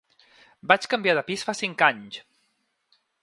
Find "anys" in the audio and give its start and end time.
1.91-2.19